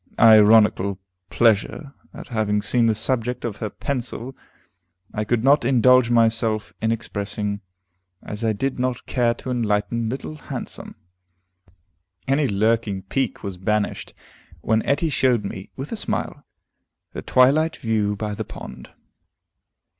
[0.17, 0.99] Ironical
[1.29, 4.35] pleasure at having been the subject of her pencil
[5.13, 7.61] I could not indulge myself in expressing,
[8.23, 10.95] as I did not care to enlighten Little Handsome.
[12.27, 14.15] Any lurking pique was banished
[14.61, 16.47] when Etty showed me, with a smile,
[17.13, 18.89] the twilight view by the pond.